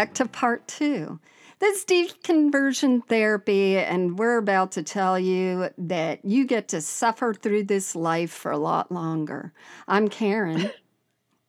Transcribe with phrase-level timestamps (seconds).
[0.00, 1.20] Welcome back to part two.
[1.58, 7.64] This deconversion therapy, and we're about to tell you that you get to suffer through
[7.64, 9.52] this life for a lot longer.
[9.86, 10.70] I'm Karen.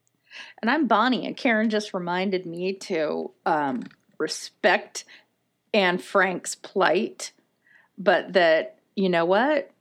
[0.62, 3.84] and I'm Bonnie, and Karen just reminded me to um,
[4.18, 5.06] respect
[5.74, 7.32] Anne Frank's plight,
[7.98, 9.72] but that, you know what?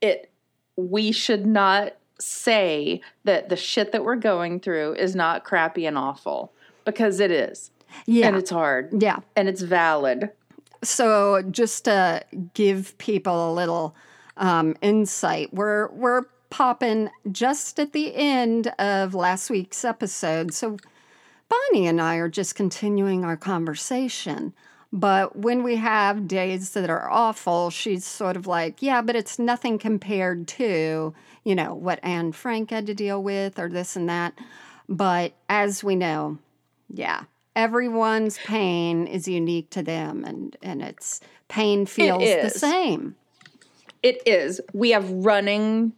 [0.00, 0.30] It
[0.76, 5.98] we should not say that the shit that we're going through is not crappy and
[5.98, 6.52] awful
[6.84, 7.72] because it is.
[8.06, 8.28] Yeah.
[8.28, 9.02] And it's hard.
[9.02, 9.18] Yeah.
[9.36, 10.30] And it's valid.
[10.82, 12.22] So just to
[12.54, 13.96] give people a little
[14.36, 20.54] um, insight, we're we're popping just at the end of last week's episode.
[20.54, 20.76] So
[21.48, 24.54] Bonnie and I are just continuing our conversation.
[24.90, 29.38] But when we have days that are awful, she's sort of like, yeah, but it's
[29.38, 31.14] nothing compared to,
[31.44, 34.38] you know, what Anne Frank had to deal with or this and that.
[34.88, 36.38] But as we know,
[36.88, 37.24] yeah,
[37.58, 43.16] everyone's pain is unique to them and, and its pain feels the same.
[44.00, 44.60] It is.
[44.72, 45.92] We have running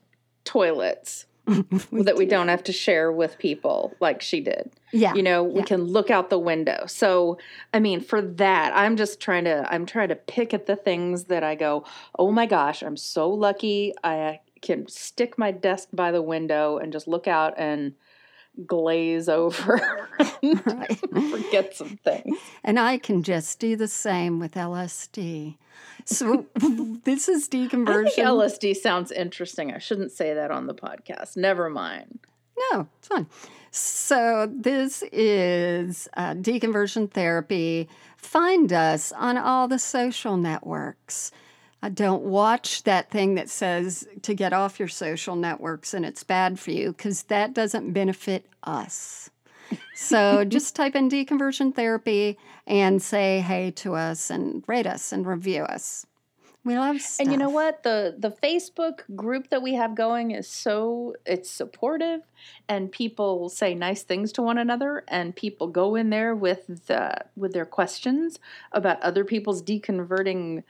[0.45, 1.27] toilets
[1.91, 2.31] we that we do.
[2.31, 4.73] don't have to share with people like she did.
[4.91, 5.13] Yeah.
[5.13, 5.67] You know, we yeah.
[5.67, 6.87] can look out the window.
[6.87, 7.37] So,
[7.75, 11.25] I mean, for that, I'm just trying to I'm trying to pick at the things
[11.25, 11.85] that I go,
[12.19, 13.93] "Oh my gosh, I'm so lucky.
[14.03, 17.95] I can stick my desk by the window and just look out and
[18.67, 19.79] glaze over
[21.13, 22.39] forget some things.
[22.65, 25.57] And I can just do the same with LSD.
[26.05, 26.47] So
[27.05, 28.17] this is deconversion.
[28.17, 29.73] LSD sounds interesting.
[29.73, 31.37] I shouldn't say that on the podcast.
[31.37, 32.21] Never mind.
[32.73, 33.27] No, it's fine.
[33.71, 37.89] So this is uh, deconversion therapy.
[38.17, 41.31] Find us on all the social networks.
[41.83, 46.23] Uh, don't watch that thing that says to get off your social networks and it's
[46.23, 49.31] bad for you because that doesn't benefit us.
[49.95, 55.27] So just type in deconversion therapy and say hey to us and rate us and
[55.27, 56.07] review us.
[56.63, 57.25] We love stuff.
[57.25, 57.85] And you know what?
[57.85, 62.21] The the Facebook group that we have going is so it's supportive
[62.69, 67.17] and people say nice things to one another and people go in there with the
[67.35, 68.39] with their questions
[68.73, 70.63] about other people's deconverting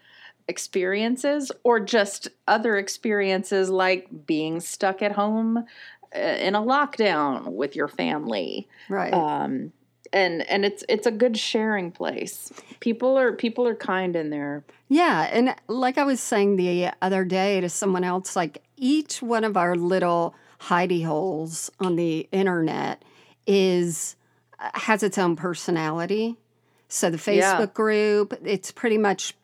[0.50, 5.64] experiences or just other experiences like being stuck at home
[6.14, 8.68] uh, in a lockdown with your family.
[8.90, 9.14] Right.
[9.14, 9.72] Um
[10.12, 12.52] and and it's it's a good sharing place.
[12.80, 14.64] People are people are kind in there.
[14.88, 19.44] Yeah, and like I was saying the other day to someone else, like each one
[19.44, 23.04] of our little hidey holes on the internet
[23.46, 24.16] is
[24.58, 26.36] uh, has its own personality.
[26.88, 27.66] So the Facebook yeah.
[27.66, 29.34] group, it's pretty much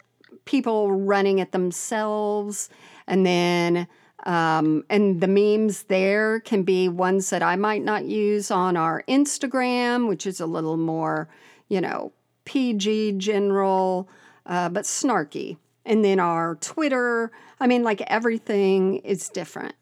[0.46, 2.70] people running it themselves,
[3.06, 3.86] and then
[4.24, 9.04] um, and the memes there can be ones that I might not use on our
[9.06, 11.28] Instagram, which is a little more,
[11.68, 12.12] you know,
[12.44, 14.08] PG general,
[14.46, 15.58] uh, but snarky.
[15.84, 17.30] And then our Twitter,
[17.60, 19.76] I mean, like everything is different.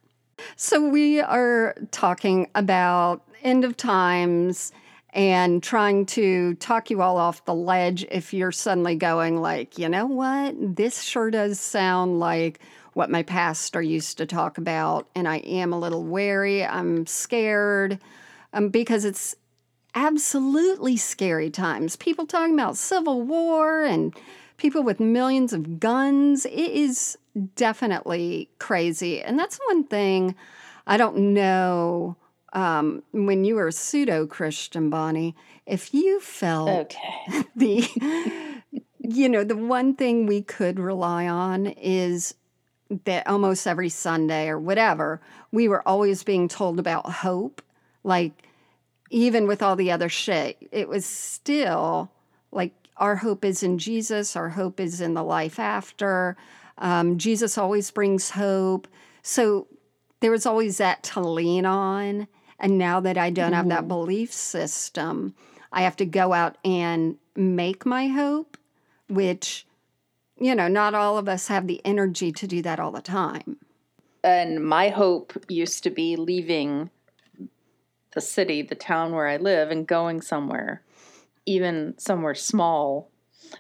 [0.57, 4.73] So we are talking about end of times
[5.15, 9.89] and trying to talk you all off the ledge if you're suddenly going like, you
[9.89, 10.77] know what?
[10.77, 12.59] This sure does sound like
[12.95, 16.65] what my pastor used to talk about, and I am a little wary.
[16.65, 18.01] I'm scared
[18.53, 19.37] um, because it's
[19.95, 21.95] absolutely scary times.
[21.95, 24.15] People talking about civil war and
[24.57, 26.45] people with millions of guns.
[26.47, 27.17] It is
[27.55, 29.23] definitely crazy.
[29.23, 30.35] And that's one thing
[30.87, 32.17] I don't know
[32.55, 35.35] um, when you were a pseudo Christian, Bonnie,
[35.67, 37.45] if you felt okay.
[37.57, 38.63] the,
[38.99, 42.35] you know, the one thing we could rely on is
[43.05, 45.21] that almost every Sunday or whatever,
[45.51, 47.61] we were always being told about hope.
[48.05, 48.47] Like,
[49.11, 52.11] even with all the other shit, it was still
[52.53, 56.37] like our hope is in Jesus, our hope is in the life after.
[56.79, 58.87] Um, Jesus always brings hope.
[59.23, 59.67] So
[60.21, 62.29] there was always that to lean on.
[62.65, 63.55] And now that I don't mm-hmm.
[63.55, 63.89] have that mm-hmm.
[63.89, 65.35] belief system,
[65.71, 68.57] I have to go out and make my hope,
[69.09, 69.67] which
[70.39, 73.59] you know, not all of us have the energy to do that all the time.
[74.25, 76.91] And my hope used to be leaving
[78.15, 80.81] the city, the town where I live, and going somewhere,
[81.45, 83.11] even somewhere small.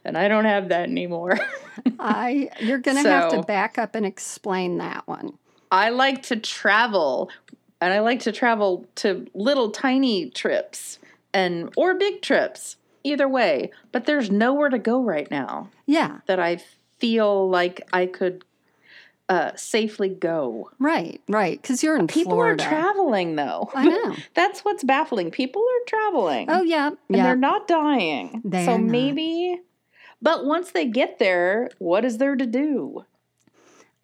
[0.03, 1.39] And I don't have that anymore.
[2.01, 5.39] I you're going to so, have to back up and explain that one.
[5.71, 7.31] I like to travel,
[7.85, 10.99] and I like to travel to little tiny trips
[11.35, 15.69] and or big trips either way, but there's nowhere to go right now.
[15.85, 16.21] Yeah.
[16.27, 16.63] That I
[16.99, 18.43] feel like I could
[19.29, 20.71] uh, safely go.
[20.79, 21.61] Right, right.
[21.61, 22.65] Because you're in People Florida.
[22.65, 23.71] are traveling though.
[23.75, 24.17] I know.
[24.35, 25.31] That's what's baffling.
[25.31, 26.47] People are traveling.
[26.51, 27.23] Oh yeah, and yeah.
[27.23, 28.41] they're not dying.
[28.45, 29.61] They so maybe,
[30.23, 33.05] but once they get there, what is there to do?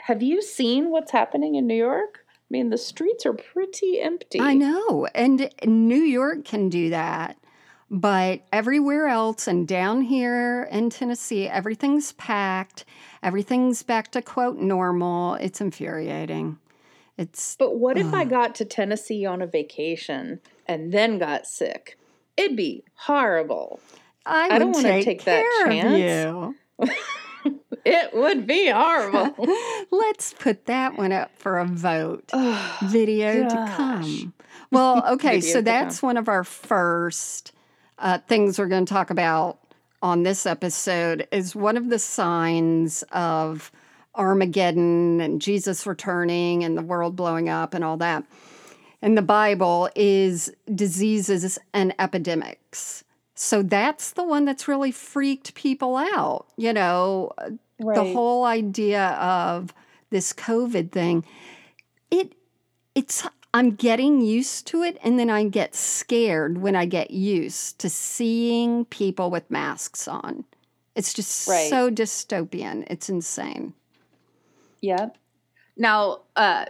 [0.00, 2.25] Have you seen what's happening in New York?
[2.50, 4.41] I mean, the streets are pretty empty.
[4.41, 5.06] I know.
[5.14, 7.37] And New York can do that.
[7.93, 12.85] But everywhere else and down here in Tennessee, everything's packed.
[13.23, 15.35] Everything's back to quote normal.
[15.35, 16.58] It's infuriating.
[17.17, 21.99] It's But what if I got to Tennessee on a vacation and then got sick?
[22.37, 23.81] It'd be horrible.
[24.25, 26.55] I, I don't wanna take, take that chance.
[27.85, 29.35] It would be horrible.
[29.91, 32.31] Let's put that one up for a vote.
[32.43, 34.32] Oh, Video to come.
[34.71, 37.53] Well, okay, so that's one of our first
[37.99, 39.59] uh, things we're going to talk about
[40.03, 43.71] on this episode is one of the signs of
[44.15, 48.25] Armageddon and Jesus returning and the world blowing up and all that.
[49.03, 53.05] In the Bible is diseases and epidemics.
[53.35, 56.47] So that's the one that's really freaked people out.
[56.56, 57.33] You know,
[57.81, 59.75] the whole idea of
[60.11, 61.25] this COVID thing,
[62.11, 62.35] it
[62.94, 67.79] it's I'm getting used to it and then I get scared when I get used
[67.81, 70.44] to seeing people with masks on.
[70.94, 71.69] It's just Right.
[71.69, 72.87] so dystopian.
[72.88, 73.75] It's insane.
[74.83, 75.17] Yep.
[75.76, 76.67] Now, uh,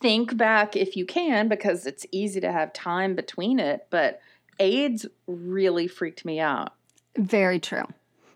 [0.00, 4.20] think back if you can, because it's easy to have time between it, but
[4.58, 6.72] AIDS really freaked me out.
[7.16, 7.84] Very true.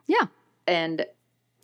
[0.06, 0.26] Yeah.
[0.66, 1.06] And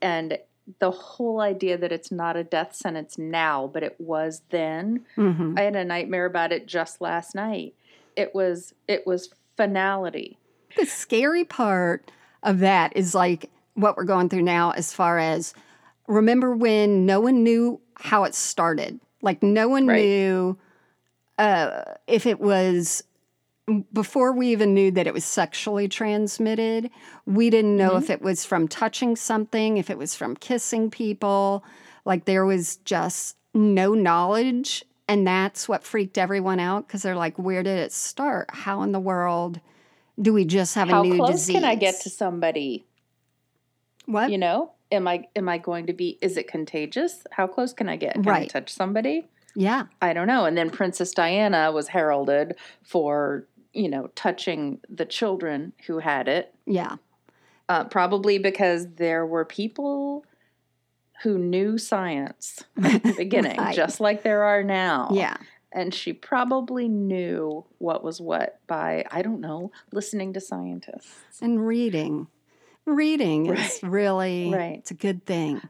[0.00, 0.39] and
[0.81, 5.05] the whole idea that it's not a death sentence now, but it was then.
[5.17, 7.75] hmm I had a nightmare about it just last night.
[8.17, 10.39] It was it was finality.
[10.77, 12.11] The scary part
[12.43, 15.55] of that is like what we're going through now, as far as
[16.06, 19.01] remember when no one knew how it started?
[19.23, 20.05] Like, no one Right.
[20.05, 20.59] knew
[21.39, 23.03] uh, if it was
[23.93, 26.91] before we even knew that it was sexually transmitted.
[27.26, 28.03] We didn't know Mhm.
[28.03, 31.65] if it was from touching something, if it was from kissing people.
[32.05, 34.85] Like, there was just no knowledge.
[35.06, 38.50] And that's what freaked everyone out because they're like, where did it start?
[38.53, 39.61] How in the world
[40.20, 41.19] do we just have How a new disease?
[41.20, 41.55] How close disease?
[41.56, 42.85] can I get to somebody?
[44.06, 44.31] what?
[44.31, 44.73] You know?
[44.91, 47.26] Am I am I going to be is it contagious?
[47.31, 48.15] How close can I get?
[48.15, 49.26] Can I touch somebody?
[49.55, 50.44] yeah, I don't know.
[50.47, 53.47] And then Princess Diana was heralded for,
[53.79, 56.97] you know, touching the children who had it, yeah,
[57.69, 60.25] uh, probably because there were people
[61.23, 63.75] who knew science at the beginning, Right.
[63.77, 65.09] just like there are now.
[65.13, 65.37] yeah.
[65.71, 71.43] And she probably knew what was what by, I don't know, listening to scientists.
[71.43, 72.27] And reading.
[72.87, 74.79] Reading is really Right.
[74.79, 75.61] it's a good thing.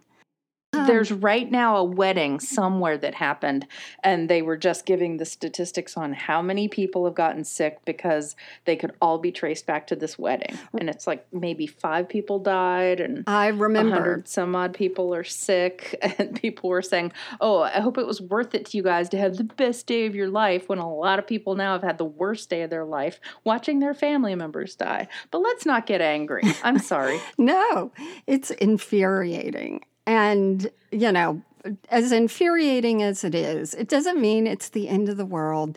[0.75, 3.67] Um, There's right now a wedding somewhere that happened,
[4.05, 8.37] and they were just giving the statistics on how many people have gotten sick because
[8.67, 10.59] they could all be traced back to this wedding.
[10.79, 15.97] And it's like maybe five people died, and I remember some odd people are sick.
[16.19, 19.19] And people were saying, Oh, I hope it was worth it to you guys to
[19.19, 21.99] have the best day of your life when a lot of people now have had
[21.99, 25.06] the worst day of their life watching their family members die.
[25.31, 26.43] But let's not get angry.
[26.64, 27.21] I'm sorry.
[27.38, 27.93] No,
[28.26, 29.83] it's infuriating.
[30.09, 31.43] And, you know,
[31.91, 35.77] as infuriating as it is, it doesn't mean it's the end of the world.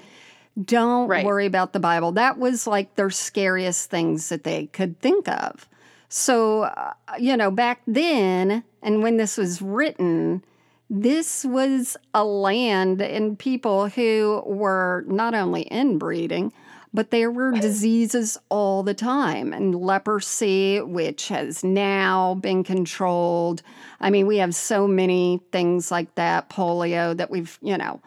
[0.63, 1.25] Don't Right.
[1.25, 2.13] worry about the Bible.
[2.13, 5.67] That was like their scariest things that they could think of.
[6.07, 10.43] So, uh, you know, back then, and when this was written,
[10.89, 16.53] this was a land and people who were not only inbreeding,
[16.93, 23.61] but there were diseases all the time and leprosy, which has now been controlled.
[24.01, 28.01] I mean, we have so many things like that, polio that we've, you know,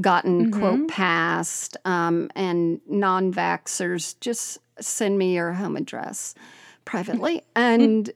[0.00, 6.34] gotten quote past, um, and non vaxxers, just send me your home address
[6.86, 7.42] privately.
[7.56, 8.10] and,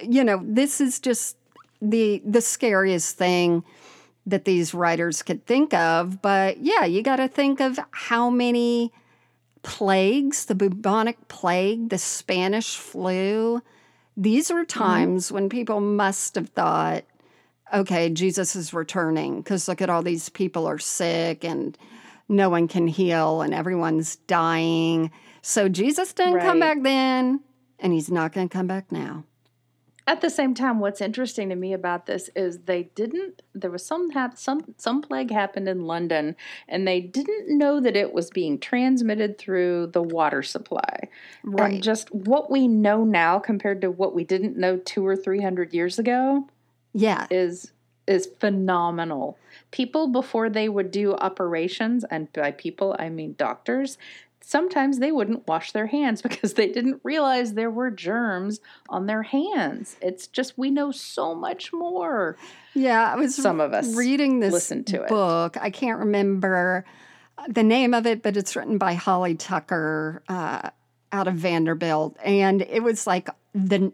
[0.00, 1.36] you know, this is just
[1.82, 3.64] the the scariest thing
[4.26, 6.22] that these writers could think of.
[6.22, 8.92] But yeah, you got to think of how many
[9.64, 13.60] plagues, the bubonic plague, the Spanish flu.
[14.16, 14.78] These are mm-hmm.
[14.78, 17.04] times when people must have thought,
[17.72, 21.76] okay, Jesus is returning because look at all these people are sick and
[22.28, 25.10] no one can heal and everyone's dying.
[25.42, 27.40] So Jesus didn't come back then
[27.80, 29.24] and he's not going to come back now.
[30.06, 33.40] At the same time, what's interesting to me about this is they didn't.
[33.54, 36.36] There was some some some plague happened in London,
[36.68, 41.08] and they didn't know that it was being transmitted through the water supply.
[41.42, 41.74] Right.
[41.74, 45.40] And just what we know now compared to what we didn't know two or three
[45.40, 46.48] hundred years ago
[46.92, 47.26] yeah.
[47.30, 47.72] is
[48.06, 49.38] is phenomenal.
[49.70, 53.96] People before they would do operations, and by people I mean doctors,
[54.46, 59.22] sometimes they wouldn't wash their hands because they didn't realize there were germs on their
[59.22, 59.96] hands.
[60.02, 62.36] It's just we know so much more.
[62.74, 65.08] Yeah, I was Some of us reading this listen to it.
[65.08, 65.56] book.
[65.60, 66.84] I can't remember
[67.48, 70.70] the name of it, but it's written by Holly Tucker uh,
[71.12, 73.92] out of Vanderbilt, and it was like the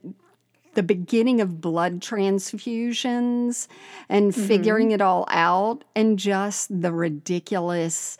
[0.74, 3.66] the beginning of blood transfusions
[4.08, 4.46] and Mm-hmm.
[4.46, 8.18] figuring it all out, and just the ridiculous.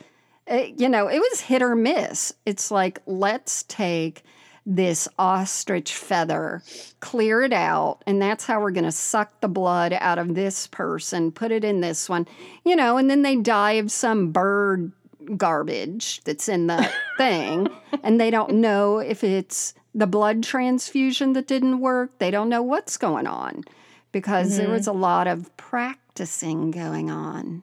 [0.50, 2.32] You know, it was hit or miss.
[2.44, 4.22] It's like let's take
[4.66, 6.62] this ostrich feather,
[7.00, 10.66] clear it out, and that's how we're going to suck the blood out of this
[10.66, 12.26] person, put it in this one,
[12.64, 14.92] you know, and then they die of some bird
[15.36, 17.68] garbage that's in the thing,
[18.02, 22.18] and they don't know if it's the blood transfusion that didn't work.
[22.18, 23.64] They don't know what's going on
[24.12, 24.74] because there mm-hmm.
[24.74, 27.62] was a lot of practicing going on.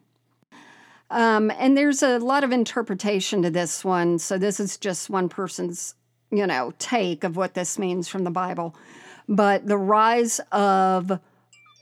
[1.10, 4.20] Um, and there's a lot of interpretation to this one.
[4.20, 5.96] So this is just one person's,
[6.32, 8.76] you know, take of what this means from the Bible.
[9.30, 11.20] But the rise of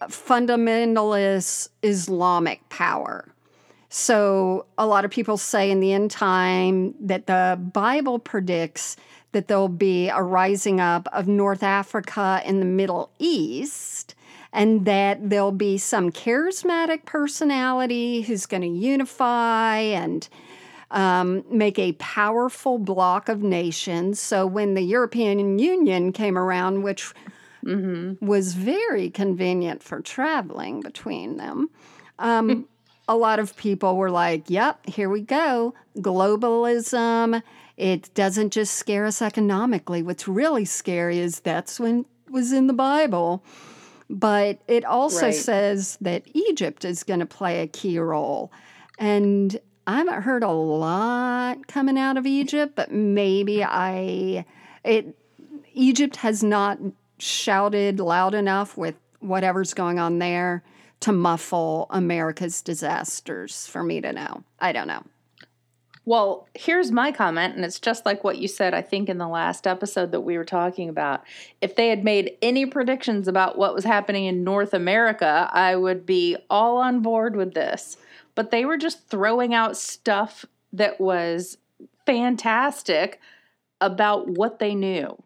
[0.02, 3.32] fundamentalist Islamic power.
[3.90, 8.98] So a lot of people say in the end time that the Bible predicts
[9.32, 14.15] that there'll be a rising up of North Africa and the Middle East
[14.56, 20.30] and that there'll be some charismatic personality who's going to unify and
[20.92, 24.18] um, make a powerful block of nations.
[24.22, 27.12] So when the European Union came around, which
[28.22, 31.70] was very convenient for traveling between them,
[32.18, 32.66] um,
[33.10, 35.74] a lot of people were like, yep, here we go.
[35.98, 37.44] Globalism.
[37.76, 40.02] It doesn't just scare us economically.
[40.02, 43.44] What's really scary is that's when was in the Bible.
[44.10, 45.34] But it also Right.
[45.34, 48.52] says that Egypt is going to play a key role.
[49.00, 54.46] And I haven't heard a lot coming out of Egypt, but maybe I
[54.84, 55.18] it
[55.74, 56.78] Egypt has not
[57.18, 60.64] shouted loud enough with whatever's going on there
[61.02, 64.44] to muffle America's disasters for me to know.
[64.60, 65.04] I don't know.
[66.08, 69.28] Well, here's my comment, and it's just like what you said, I think, in the
[69.28, 71.24] last episode that we were talking about.
[71.62, 76.06] If they had made any predictions about what was happening in North America, I would
[76.06, 77.98] be all on board with this.
[78.36, 81.58] But they were just throwing out stuff that was
[82.06, 83.20] fantastic
[83.82, 85.18] about what they knew.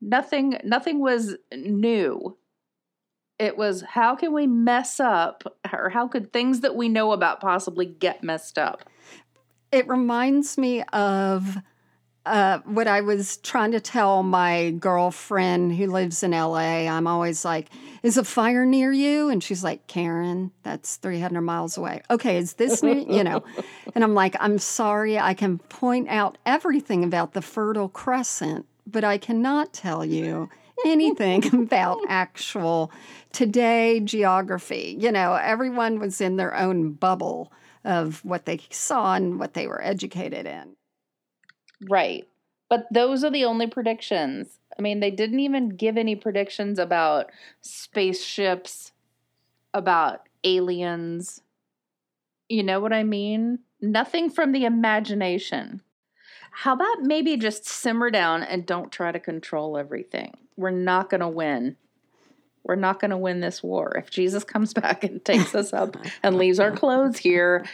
[0.00, 2.36] Nothing nothing was new.
[3.38, 7.40] It was how can we mess up or how could things that we know about
[7.40, 8.88] possibly get messed up?
[9.72, 11.58] It reminds me of
[12.26, 16.88] uh, what I was trying to tell my girlfriend who lives in LA.
[16.88, 17.68] I'm always like,
[18.02, 19.28] Is a fire near you?
[19.28, 22.02] And she's like, Karen, that's 300 miles away.
[22.10, 22.98] Okay, is this near?
[22.98, 23.44] You know,
[23.94, 29.04] and I'm like, I'm sorry, I can point out everything about the Fertile Crescent, but
[29.04, 30.50] I cannot tell you
[30.84, 32.90] anything about actual
[33.32, 34.96] today geography.
[34.98, 37.52] You know, everyone was in their own bubble
[37.84, 40.76] of what they saw and what they were educated in.
[41.88, 42.26] Right.
[42.68, 44.58] But those are the only predictions.
[44.76, 47.30] I mean, they didn't even give any predictions about
[47.60, 48.92] spaceships,
[49.72, 51.42] about aliens.
[52.48, 53.60] You know what I mean?
[53.80, 55.82] Nothing from the imagination.
[56.50, 60.32] How about maybe just simmer down and don't try to control everything?
[60.56, 61.76] We're not going to win.
[62.64, 63.96] We're not going to win this war.
[63.96, 67.64] If Jesus comes back and takes us up and leaves our clothes here,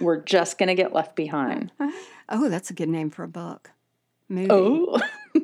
[0.00, 1.70] we're just going to get left behind.
[2.28, 3.70] Oh, that's a good name for a book.
[4.28, 4.48] Movie.
[4.50, 5.00] Oh.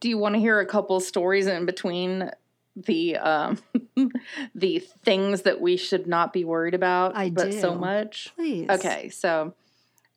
[0.00, 2.30] Do you want to hear a couple stories in between
[2.76, 3.58] the um
[4.54, 8.30] the things that we should not be worried about I but so much?
[8.36, 8.68] Please.
[8.68, 9.54] Okay, so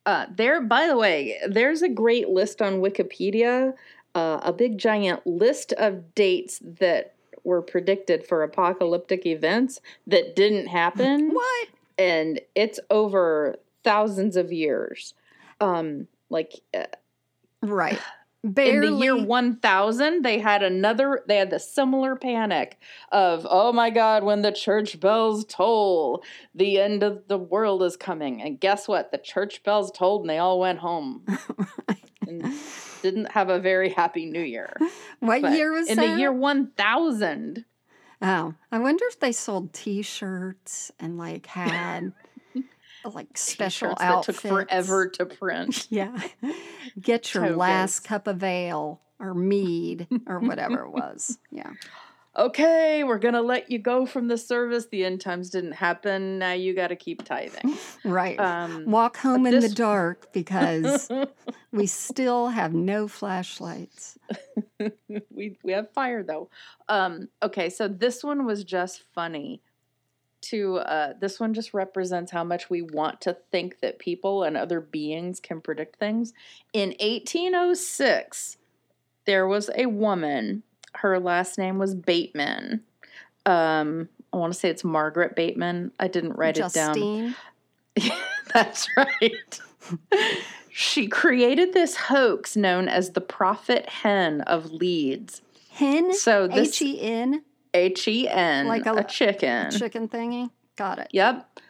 [0.06, 3.74] uh there by the way, there's a great list on Wikipedia,
[4.14, 10.66] uh, a big giant list of dates that were predicted for apocalyptic events that didn't
[10.68, 11.68] happen What?
[11.98, 15.14] and it's over thousands of years.
[15.60, 16.86] Um, like uh,
[17.62, 18.00] Right.
[18.42, 22.78] In the year 1000, they had another, they had the similar panic
[23.12, 27.96] of, oh my God, when the church bells toll, the end of the world is
[27.96, 28.42] coming.
[28.42, 29.12] And guess what?
[29.12, 31.94] The church bells tolled and they all went home oh
[32.26, 32.54] and
[33.02, 34.76] didn't have a very happy new year.
[35.20, 36.14] what But year was in that?
[36.14, 37.64] the year 1000.
[38.24, 42.12] Oh, I wonder if they sold T-shirts and like had
[43.04, 44.42] like special outfits.
[44.42, 45.86] took forever to print.
[45.90, 46.16] Yeah.
[47.00, 47.58] Get your Tokens.
[47.58, 51.38] last cup of ale or mead or whatever it was.
[51.50, 51.70] Yeah.
[52.34, 54.86] Okay, we're gonna let you go from the service.
[54.86, 56.38] The end times didn't happen.
[56.38, 57.76] Now you got to keep tithing.
[58.04, 58.40] Right.
[58.40, 61.10] Um, Walk home in this- the dark because
[61.72, 64.18] we still have no flashlights.
[65.30, 66.48] we we have fire though.
[66.88, 69.60] Um, okay, so this one was just funny.
[70.42, 74.56] To uh, this one just represents how much we want to think that people and
[74.56, 76.32] other beings can predict things.
[76.72, 78.56] In 1806,
[79.24, 80.62] there was a woman.
[80.94, 82.82] Her last name was Bateman.
[83.46, 85.92] Um, I want to say it's Margaret Bateman.
[85.98, 86.94] I didn't write it down.
[86.94, 87.34] Justine.
[88.52, 89.60] That's right.
[90.70, 95.42] she created this hoax known as the Prophet Hen of Leeds.
[95.70, 96.14] Hen.
[96.14, 97.42] So this H E N.
[97.74, 99.70] H E N, Like a- a, chicken.
[99.70, 100.50] Chicken thingy.
[100.76, 101.08] Got it.
[101.12, 101.60] Yep.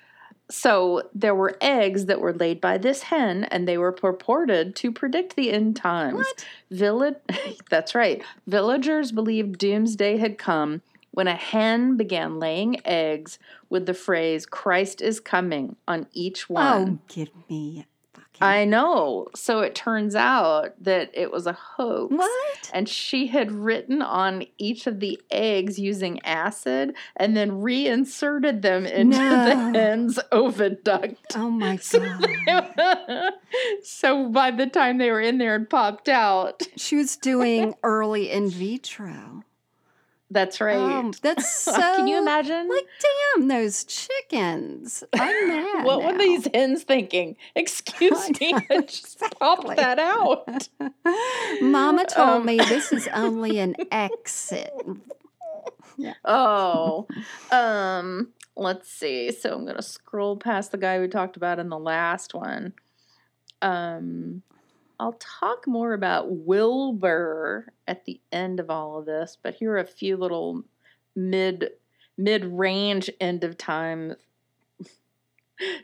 [0.50, 4.92] So there were eggs that were laid by this hen, and they were purported to
[4.92, 6.16] predict the end times.
[6.16, 6.44] What?
[6.70, 7.16] Village,
[7.70, 8.22] that's right.
[8.46, 10.82] Villagers believed doomsday had come
[11.12, 13.38] when a hen began laying eggs
[13.70, 17.00] with the phrase "Christ is coming" on each oh, one.
[17.00, 17.86] Oh, give me.
[18.40, 19.28] I know.
[19.36, 22.12] So it turns out that it was a hoax.
[22.14, 22.70] what?
[22.72, 28.84] And she had written on each of the eggs using acid and then reinserted them
[28.86, 31.16] into the hen's oviduct.
[31.36, 32.00] Oh my So,
[32.46, 33.32] god.
[33.82, 38.30] so by the time they were in there and popped out, She was doing early
[38.30, 39.44] in vitro.
[40.32, 40.76] That's right.
[40.76, 41.72] Um, that's so.
[41.96, 42.68] Can you imagine?
[42.68, 42.86] Like,
[43.36, 45.04] damn, those chickens.
[45.12, 45.84] I'm mad.
[45.84, 47.36] what were these hens thinking?
[47.54, 48.54] Excuse me,
[48.86, 50.68] just popped that out.
[51.60, 54.72] Mama told Um, me this is only an exit.
[56.24, 57.06] Oh,
[57.50, 59.30] um, let's see.
[59.32, 62.72] So I'm gonna scroll past the guy we talked about in the last one.
[63.60, 64.42] Um,
[65.02, 69.78] I'll talk more about Wilbur at the end of all of this, but here are
[69.78, 70.62] a few little
[71.16, 71.70] mid
[72.16, 74.14] mid range end of time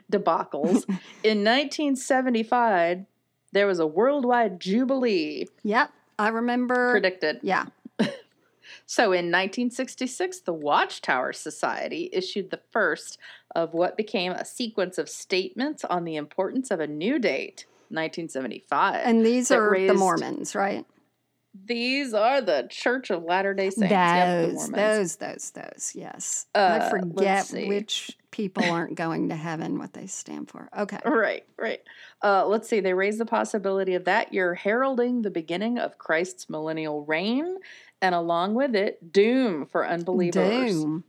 [0.09, 0.85] debacles.
[1.21, 3.03] in 1975,
[3.51, 6.91] there was a worldwide jubilee Yep, I remember.
[6.91, 7.39] predicted.
[7.43, 7.65] Yeah.
[8.85, 13.19] So in 1966, the Watchtower Society issued the first
[13.53, 19.01] of what became a sequence of statements on the importance of a new date, 1975.
[19.03, 20.85] And these are the Mormons, right?
[21.65, 23.91] These are the Church of Latter day Saints.
[23.91, 24.71] Those, Mormons.
[24.71, 25.91] those, those, those.
[25.95, 26.45] Yes.
[26.53, 30.69] Uh, I forget which people aren't going to heaven, what they stand for.
[30.77, 30.99] Okay.
[31.03, 31.81] Right, right.
[32.23, 32.79] Uh, let's see.
[32.79, 37.57] They raise the possibility of that year heralding the beginning of Christ's millennial reign,
[38.01, 40.71] and along with it, doom for unbelievers.
[40.71, 41.03] Doom.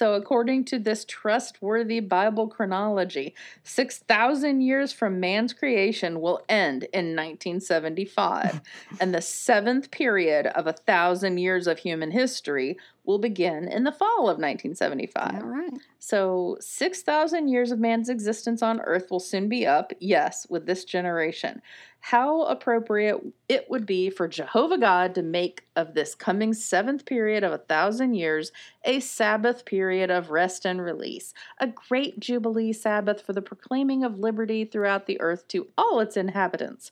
[0.00, 3.34] So, according to this trustworthy Bible chronology,
[3.64, 8.62] 6,000 years from man's creation will end in 1975,
[9.00, 13.92] and the seventh period of a thousand years of human history will begin in the
[13.92, 15.34] fall of 1975.
[15.34, 15.72] All right.
[15.98, 20.84] So, 6,000 years of man's existence on earth will soon be up, yes, with this
[20.84, 21.62] generation.
[22.00, 27.44] How appropriate it would be for Jehovah God to make of this coming seventh period
[27.44, 28.52] of a thousand years
[28.84, 34.18] a Sabbath period of rest and release, a great Jubilee Sabbath for the proclaiming of
[34.18, 36.90] liberty throughout the earth to all its inhabitants.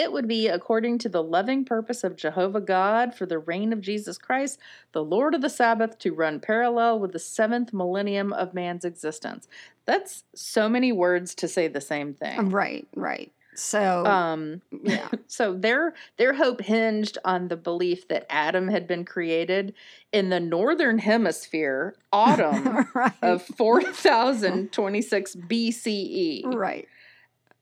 [0.00, 3.82] It would be according to the loving purpose of Jehovah God for the reign of
[3.82, 4.58] Jesus Christ,
[4.92, 9.46] the Lord of the Sabbath, to run parallel with the seventh millennium of man's existence.
[9.84, 12.48] That's so many words to say the same thing.
[12.48, 13.30] Right, right.
[13.54, 15.08] So, Um, yeah.
[15.26, 19.74] so their their hope hinged on the belief that Adam had been created
[20.12, 23.12] in the northern hemisphere, autumn right.
[23.20, 26.88] of 4026 BCE right.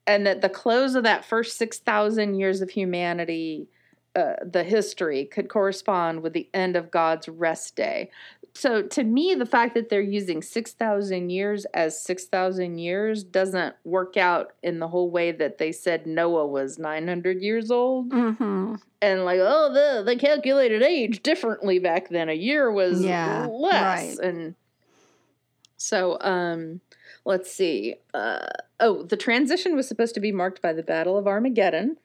[0.09, 3.69] And that the close of that first 6,000 years of humanity,
[4.17, 8.11] uh, the history, could correspond with the end of God's rest day.
[8.55, 14.17] So to me, the fact that they're using 6,000 years as 6,000 years doesn't work
[14.17, 18.09] out in the whole way that they said Noah was 900 years old.
[18.11, 18.77] Mm-hmm.
[19.03, 22.31] And like, oh, the, they calculated age differently back then.
[22.31, 24.17] A year was Yeah, less.
[24.19, 24.27] right.
[24.27, 24.55] And
[25.77, 26.81] so, um,
[27.29, 27.95] let's see.
[28.15, 28.47] Uh,
[28.81, 31.99] oh, the transition was supposed to be marked by the Battle of Armageddon.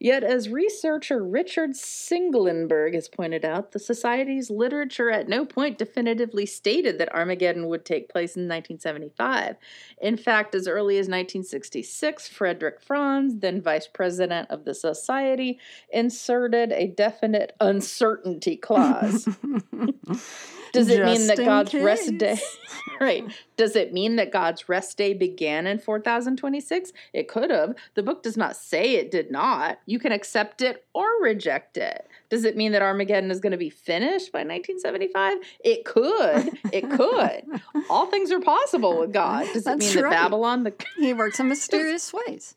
[0.00, 6.44] Yet, as researcher Richard Singelenberg has pointed out, the Society's literature at no point definitively
[6.44, 9.54] stated that Armageddon would take place in 1975.
[10.02, 15.60] In fact, as early as 1966, Frederick Franz, then vice president of the Society,
[15.92, 19.28] inserted a definite uncertainty clause.
[20.74, 22.38] Does it mean that God's rest day?
[23.00, 23.24] right.
[23.56, 26.92] Does it mean that God's rest day began in 4026?
[27.12, 27.76] It could have.
[27.94, 29.78] The book does not say it did not.
[29.86, 32.08] You can accept it or reject it.
[32.28, 35.38] Does it mean that Armageddon is going to be finished by 1975?
[35.64, 36.58] It could.
[36.72, 37.60] It could.
[37.90, 39.46] All things are possible with God.
[39.52, 40.10] Does it That's mean that.
[40.10, 42.56] Babylon the He works in mysterious ways.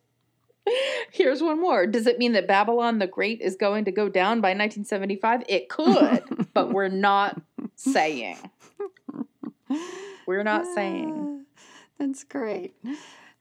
[1.12, 1.88] Here's one more.
[1.88, 5.44] Does it mean that Babylon the Great is going to go down by 1975?
[5.48, 7.42] It could, but we're not
[7.78, 8.38] saying.
[10.26, 11.46] We're not saying.
[12.00, 12.76] That's great.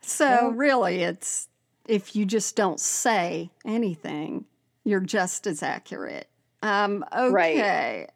[0.01, 1.49] So really, it's
[1.89, 4.45] if you just don't say anything,
[4.85, 6.29] you're just as accurate.
[6.63, 7.57] Um, Right.
[7.57, 8.07] okay.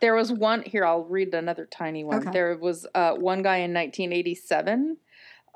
[0.00, 0.84] There was one here.
[0.84, 2.18] I'll read another tiny one.
[2.20, 2.30] Okay.
[2.30, 4.98] There was uh, one guy in 1987.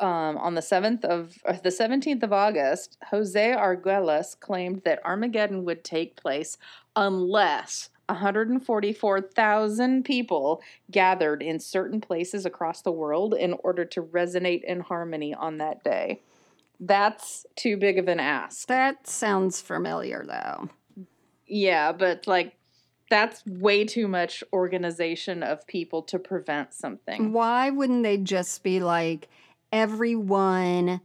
[0.00, 5.64] Um, on the seventh of uh, the seventeenth of August, Jose Arguelles claimed that Armageddon
[5.64, 6.56] would take place
[6.96, 14.80] unless 144,000 people gathered in certain places across the world in order to resonate in
[14.80, 16.20] harmony on that day.
[16.80, 18.66] That's too big of an ask.
[18.68, 20.70] That sounds familiar, though.
[21.46, 22.56] Yeah, but like
[23.10, 27.32] that's way too much organization of people to prevent something.
[27.32, 29.28] Why wouldn't they just be like,
[29.70, 31.02] everyone,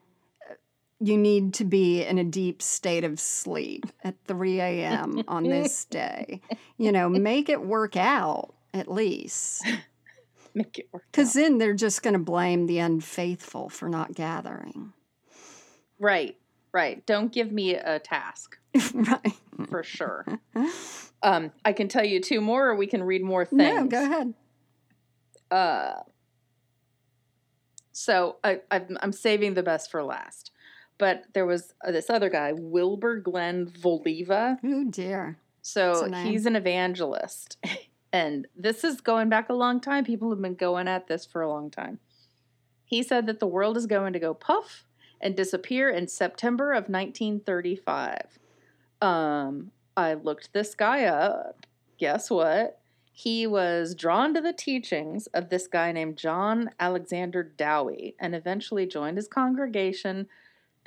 [0.99, 5.23] you need to be in a deep state of sleep at 3 a.m.
[5.27, 6.41] on this day?
[6.77, 9.65] You know, make it work out at least.
[10.53, 11.03] Make it work.
[11.11, 14.91] Because then they're just going to blame the unfaithful for not gathering.
[15.99, 16.35] right,
[16.71, 17.05] right.
[17.05, 18.57] Don't give me a task
[18.95, 19.33] right.
[19.69, 20.25] for sure.
[21.21, 23.59] um, I can tell you two more, or we can read more things.
[23.59, 24.33] No, go ahead.
[25.51, 25.93] Uh,
[27.91, 30.49] so I, I'm, I'm saving the best for last.
[30.97, 34.57] But there was uh, this other guy, Wilbur Glenn Voliva.
[34.63, 35.37] Oh, dear.
[35.61, 36.27] So What's the name?
[36.27, 37.57] he's an evangelist.
[38.13, 40.05] And this is going back a long time.
[40.05, 41.99] People have been going at this for a long time.
[42.85, 44.85] He said that the world is going to go puff
[45.19, 48.39] and disappear in September of 1935.
[49.01, 51.65] Um, I looked this guy up.
[51.97, 52.79] Guess what?
[53.11, 58.85] He was drawn to the teachings of this guy named John Alexander Dowie and eventually
[58.85, 60.27] joined his congregation,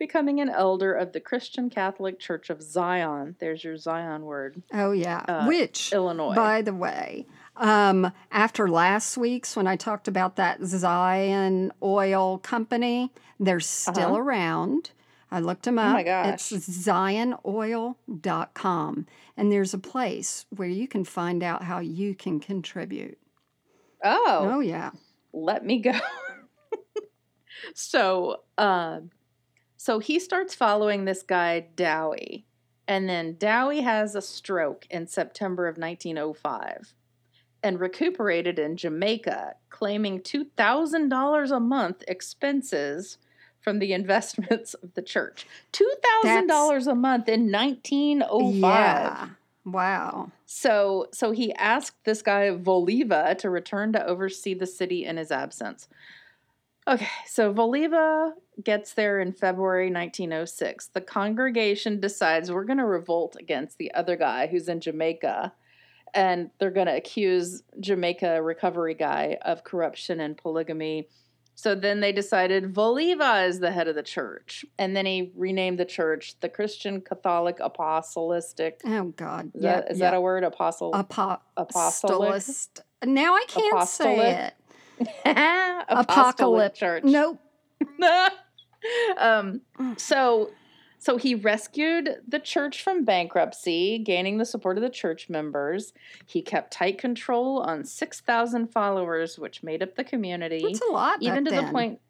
[0.00, 3.36] becoming an elder of the Christian Catholic Church of Zion.
[3.38, 4.60] There's your Zion word.
[4.72, 5.24] Oh, yeah.
[5.28, 6.34] Uh, Which, Illinois.
[6.34, 13.12] by the way, um, after last week's when I talked about that Zion oil company,
[13.38, 14.20] they're still Uh-huh.
[14.20, 14.90] around.
[15.30, 15.90] I looked them up.
[15.90, 16.50] Oh my gosh.
[16.50, 19.06] It's zionoil.com.
[19.36, 23.16] And there's a place where you can find out how you can contribute.
[24.02, 24.90] oh, Oh, yeah.
[25.32, 25.92] let me go.
[27.74, 29.10] so, um,
[29.82, 32.44] so he starts following this guy Dowie,
[32.86, 36.92] and then Dowie has a stroke in September of 1905,
[37.62, 43.16] and recuperated in Jamaica, claiming two thousand dollars a month expenses
[43.58, 45.46] from the investments of the church.
[45.72, 45.90] Two
[46.22, 48.60] thousand dollars a month in 1905.
[48.60, 49.28] Yeah.
[49.64, 50.30] Wow.
[50.44, 55.30] So, so he asked this guy Voliva to return to oversee the city in his
[55.30, 55.88] absence.
[56.90, 58.32] Okay, so Voliva
[58.64, 60.88] gets there in February 1906.
[60.88, 65.52] The congregation decides we're going to revolt against the other guy who's in Jamaica,
[66.14, 71.08] and they're going to accuse Jamaica recovery guy of corruption and polygamy.
[71.54, 75.78] So then they decided Voliva is the head of the church, and then he renamed
[75.78, 79.52] the church the Christian Catholic Apostolistic Oh, God.
[79.54, 79.76] is, yeah.
[79.76, 80.10] that, is yeah.
[80.10, 80.42] that a word?
[80.42, 80.90] Apostle.
[80.92, 82.42] Apo- apostolic?
[83.04, 84.54] Now I can't say it.
[85.24, 86.78] Apocalypse.
[86.78, 87.04] Church.
[87.04, 87.40] Nope.
[89.18, 89.62] um,
[89.96, 90.50] so,
[90.98, 95.92] so he rescued the church from bankruptcy, gaining the support of the church members.
[96.26, 100.92] He kept tight control on six thousand followers, which made up the community, That's a
[100.92, 101.22] lot.
[101.22, 102.00] even to back the point.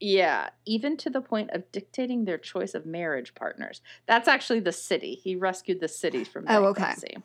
[0.00, 3.82] Yeah, even to the point of dictating their choice of marriage partners.
[4.06, 5.14] That's actually the city.
[5.14, 7.06] He rescued the city from bankruptcy.
[7.14, 7.22] Oh, okay.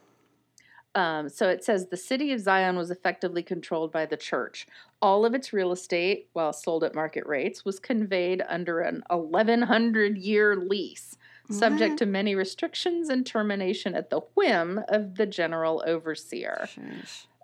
[0.97, 4.67] Um, so it says the city of Zion was effectively controlled by the church.
[5.01, 10.17] All of its real estate, while sold at market rates, was conveyed under an 1100
[10.17, 11.15] year lease,
[11.51, 11.97] subject What?
[11.99, 16.67] to many restrictions and termination at the whim of the general overseer.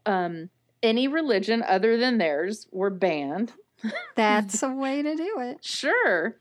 [0.06, 0.50] Um,
[0.82, 3.54] any religion other than theirs were banned.
[4.16, 5.64] That's a way to do it.
[5.64, 6.36] Sure.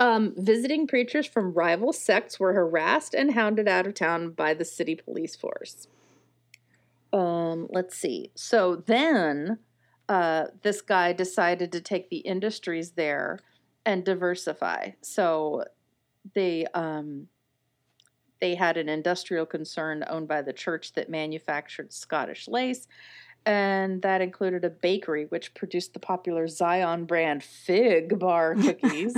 [0.00, 4.64] Um, visiting preachers from rival sects were harassed and hounded out of town by the
[4.64, 5.86] city police force.
[7.12, 8.30] Um, let's see.
[8.34, 9.58] So then
[10.08, 13.38] uh, this guy decided to take the industries there
[13.84, 14.90] and diversify.
[15.02, 15.64] So
[16.34, 17.28] they um,
[18.40, 22.86] they had an industrial concern owned by the church that manufactured Scottish lace
[23.46, 29.16] and that included a bakery which produced the popular Zion brand Fig Bar cookies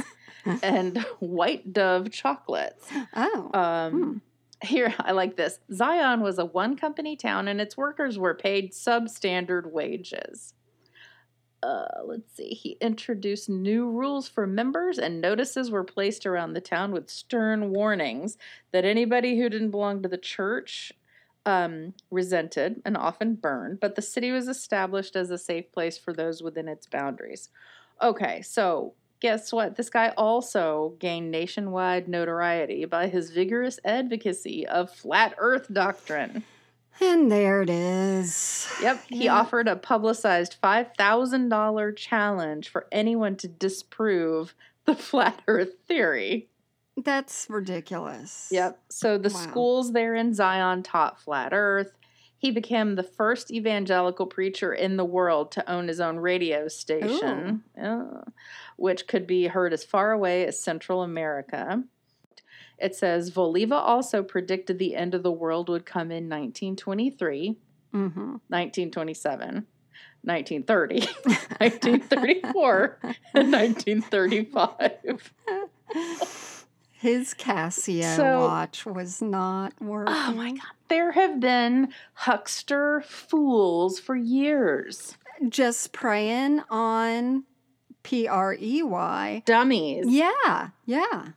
[0.62, 2.86] and White Dove chocolates.
[3.16, 3.50] Oh.
[3.54, 4.20] Um,
[4.62, 5.60] Here, I like this.
[5.72, 10.52] Zion was a one company town and its workers were paid substandard wages.
[11.62, 12.50] Uh, let's see.
[12.50, 17.70] He introduced new rules for members, and notices were placed around the town with stern
[17.70, 18.38] warnings
[18.72, 20.92] that anybody who didn't belong to the church
[21.46, 23.80] um, resented and often burned.
[23.80, 27.48] But the city was established as a safe place for those within its boundaries.
[28.00, 29.76] Okay, so guess what?
[29.76, 36.44] This guy also gained nationwide notoriety by his vigorous advocacy of flat earth doctrine.
[37.00, 38.68] And there it is.
[38.82, 39.34] Yep, he Yeah.
[39.38, 46.48] offered a publicized $5,000 challenge for anyone to disprove the flat earth theory.
[46.96, 48.48] That's ridiculous.
[48.50, 48.78] Yep.
[48.90, 49.36] So the Wow.
[49.40, 51.92] schools there in Zion taught flat earth.
[52.36, 57.64] He became the first evangelical preacher in the world to own his own radio station,
[57.76, 58.22] Yeah.
[58.76, 61.82] which could be heard as far away as Central America.
[62.78, 67.56] It says Voliva also predicted the end of the world would come in 1923,
[67.92, 69.66] hmm 1927,
[70.22, 72.98] 1930, 1934,
[73.34, 75.32] and 1935.
[76.92, 80.14] His Casio So- watch was not working.
[80.16, 80.60] Oh my God.
[80.88, 85.16] There have been huckster fools for years.
[85.48, 87.44] Just preying on
[88.02, 89.42] P R E Y.
[89.46, 90.06] Dummies.
[90.08, 91.28] Yeah, yeah.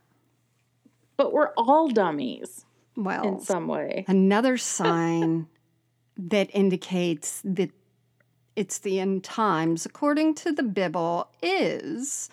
[1.22, 2.66] But we're all dummies
[2.98, 4.06] Well, in some way.
[4.08, 5.46] another sign
[6.18, 7.70] that indicates that
[8.56, 12.32] it's the end times, according to the Bible, is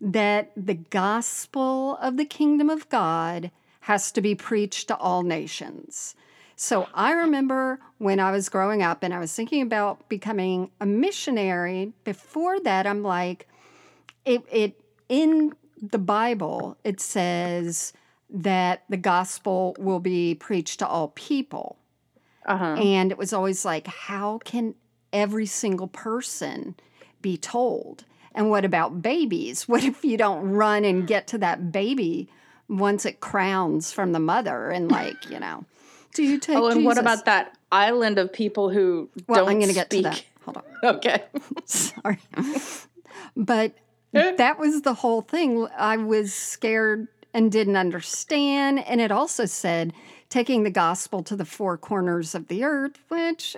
[0.00, 6.16] that the gospel of the kingdom of God has to be preached to all nations.
[6.56, 10.86] So I remember when I was growing up and I was thinking about becoming a
[10.86, 11.92] missionary.
[12.02, 13.46] Before that, I'm like,
[14.24, 17.92] it, it in the Bible, it says
[18.34, 21.78] that the gospel will be preached to all people.
[22.44, 22.74] Uh huh.
[22.74, 24.74] And it was always like, how can
[25.12, 26.74] every single person
[27.22, 28.04] be told?
[28.34, 29.62] And what about babies?
[29.68, 32.28] What if you don't run and get to that baby
[32.68, 35.64] once it crowns from the mother and, like, you know,
[36.14, 39.58] do you take Oh, and what about that island of people who Well, don't I'm
[39.58, 40.24] going to get to that.
[40.44, 40.62] Hold on.
[40.96, 41.22] Okay.
[41.64, 42.18] Sorry.
[43.36, 43.72] but
[44.12, 45.66] that was the whole thing.
[45.76, 48.78] I was scared and didn't understand.
[48.86, 49.92] And it also said
[50.30, 53.56] taking the gospel to the four corners of the earth, which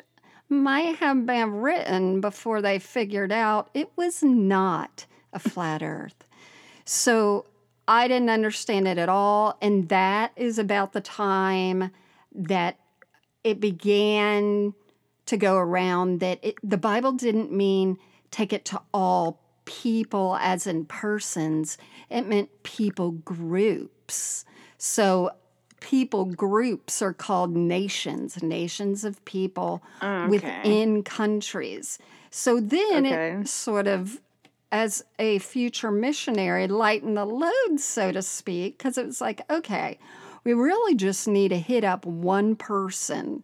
[0.48, 6.24] might have been written before they figured out it was not a flat earth.
[6.84, 7.46] So
[7.86, 9.58] I didn't understand it at all.
[9.60, 11.90] And that is about the time
[12.34, 12.78] that
[13.44, 14.74] it began
[15.26, 17.98] to go around that it, the Bible didn't mean
[18.30, 21.76] take it to all people as in persons,
[22.08, 24.46] it meant people groups.
[24.78, 25.30] So
[25.80, 30.28] people groups are called nations, nations of people Okay.
[30.28, 31.98] within countries.
[32.30, 33.30] So then Okay.
[33.40, 34.20] it sort of,
[34.72, 39.98] as a future missionary, lightened the load, so to speak, because it was like, okay,
[40.44, 43.42] we really just need to hit up one person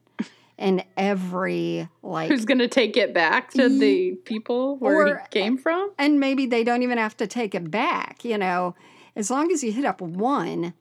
[0.63, 5.41] in every like Who's going to take it back to the people where Or- he
[5.41, 5.91] came from?
[5.99, 8.75] and maybe they don't even have to take it back, you know,
[9.17, 10.73] as long as you hit up one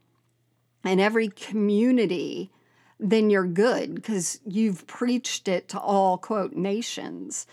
[0.86, 2.52] in every community,
[3.00, 7.48] then you're good because you've preached it to all quote nations.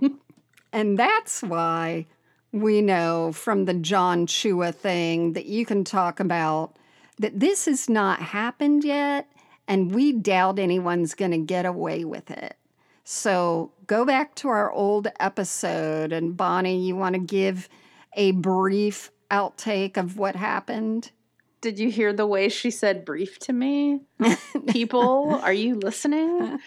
[0.72, 2.06] and that's why
[2.52, 6.76] we know from the John Chau thing that you can talk about
[7.18, 9.30] that this has not happened yet,
[9.70, 12.56] and we doubt anyone's going to get away with it.
[13.04, 17.68] So go back to our old episode, and Bonnie, you want to give
[18.14, 21.12] a brief outtake of what happened?
[21.60, 24.00] Did you hear the way she said brief to me?
[24.66, 26.58] People, are you listening?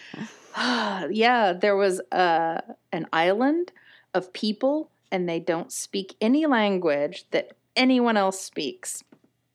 [0.56, 3.70] yeah, there was uh, an island
[4.14, 9.04] of people, and they don't speak any language that anyone else speaks.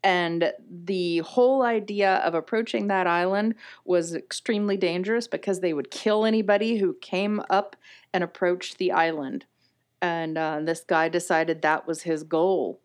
[0.03, 6.25] And the whole idea of approaching that island was extremely dangerous because they would kill
[6.25, 7.75] anybody who came up
[8.13, 9.45] and approached the island.
[10.01, 12.79] And uh, this guy decided that was his goal.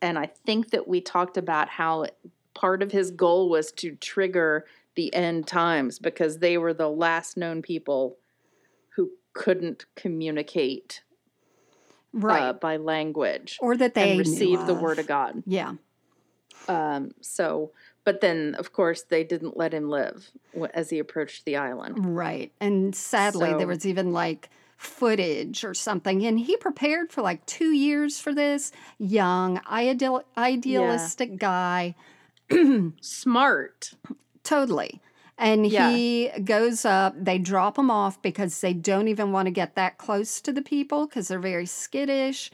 [0.00, 2.06] And I think that we talked about how
[2.54, 7.36] part of his goal was to trigger the end times because they were the last
[7.36, 8.18] known people
[8.96, 11.02] who couldn't communicate
[12.14, 12.42] Right.
[12.42, 15.42] uh, by language or that they and knew receive the word of God.
[15.46, 15.74] Yeah.
[16.68, 17.70] Um, so,
[18.04, 20.30] but then of course they didn't let him live
[20.74, 22.14] as he approached the island.
[22.16, 22.52] Right.
[22.60, 26.24] And sadly, So- there was even like footage or something.
[26.26, 28.72] And he prepared for like two years for this.
[28.98, 31.94] Young, ideal, idealistic guy.
[33.00, 33.92] Smart.
[34.44, 35.00] Totally.
[35.38, 35.90] And Yeah.
[35.90, 39.98] he goes up, they drop him off because they don't even want to get that
[39.98, 42.50] close to the people because they're very skittish.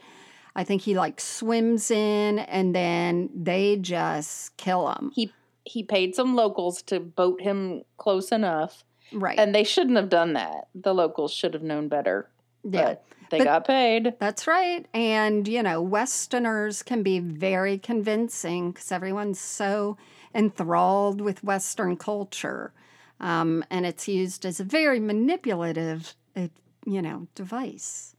[0.55, 5.11] I think he like swims in and then they just kill him.
[5.15, 5.31] He
[5.65, 8.83] he paid some locals to boat him close enough,
[9.13, 9.37] Right.
[9.37, 10.67] and they shouldn't have done that.
[10.73, 12.29] The locals should have known better.
[12.63, 12.83] yeah.
[12.85, 14.15] But they But- got paid.
[14.19, 14.87] That's right.
[14.93, 19.97] And, you know, Westerners can be very convincing because everyone's so
[20.33, 22.73] enthralled with Western culture.
[23.19, 26.47] Um, and it's used as a very manipulative, uh,
[26.85, 28.15] you know, device.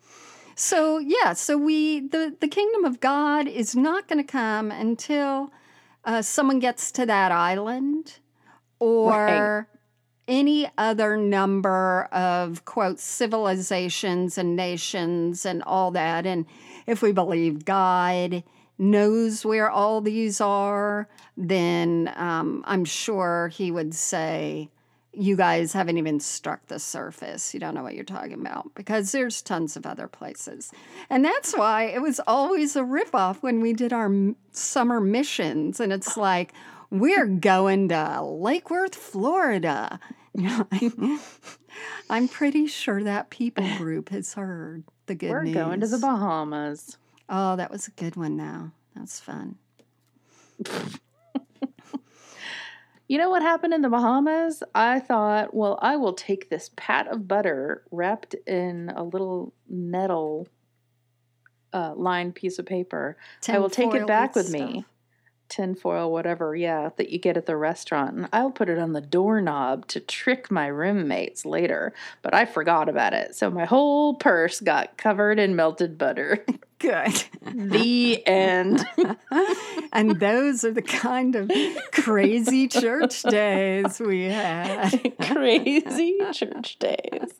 [0.61, 5.51] So, yeah, so we, the, the kingdom of God is not going to come until
[6.05, 8.19] uh, someone gets to that island
[8.79, 9.67] or
[10.29, 16.27] any other number of quote civilizations and nations and all that.
[16.27, 16.45] And
[16.87, 18.43] if we believe god
[18.77, 24.69] knows where all these are then um, i'm sure he would say
[25.13, 29.11] you guys haven't even struck the surface you don't know what you're talking about because
[29.13, 30.71] there's tons of other places
[31.09, 34.11] and that's why it was always a ripoff when we did our
[34.53, 36.53] summer missions and it's like
[36.91, 40.01] we're going to Lake Worth, Florida.
[42.11, 45.55] I'm pretty sure that people group has heard the good We're news.
[45.55, 46.99] going to the Bahamas.
[47.29, 48.73] Oh, that was a good one now.
[48.97, 49.57] That's fun.
[53.11, 54.63] You know what happened in the Bahamas?
[54.73, 60.47] I thought, well, I will take this pat of butter wrapped in a little metal
[61.73, 63.17] uh, lined piece of paper.
[63.49, 64.61] I will take it back with stuff.
[64.61, 64.85] me.
[65.51, 68.15] Tinfoil, whatever, yeah, that you get at the restaurant.
[68.15, 71.93] And I'll put it on the doorknob to trick my roommates later.
[72.23, 73.35] But I forgot about it.
[73.35, 76.45] So my whole purse got covered in melted butter.
[76.79, 77.25] Good.
[77.43, 78.87] the end.
[79.93, 81.51] and those are the kind of
[81.93, 85.13] crazy church days we had.
[85.21, 87.33] Crazy church days.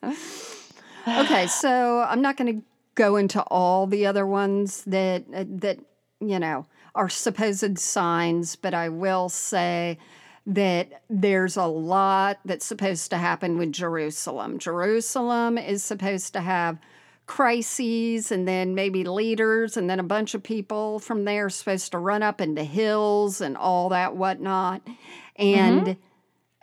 [1.07, 5.79] okay, so I'm not going to go into all the other ones that uh, that
[6.19, 9.97] you know are supposed signs, but I will say
[10.45, 14.59] that there's a lot that's supposed to happen with Jerusalem.
[14.59, 16.79] Jerusalem is supposed to have
[17.27, 21.91] crises and then maybe leaders and then a bunch of people from there are supposed
[21.91, 24.81] to run up into hills and all that whatnot.
[25.37, 25.95] And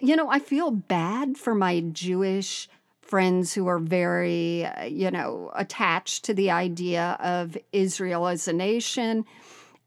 [0.01, 2.69] you know, I feel bad for my Jewish
[3.01, 8.53] friends who are very, uh, you know, attached to the idea of Israel as a
[8.53, 9.25] nation.